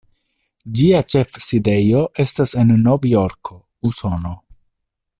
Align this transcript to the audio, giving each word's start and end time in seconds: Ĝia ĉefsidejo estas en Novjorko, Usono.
Ĝia 0.79 1.01
ĉefsidejo 1.15 2.01
estas 2.25 2.55
en 2.65 2.73
Novjorko, 2.89 3.59
Usono. 3.93 4.35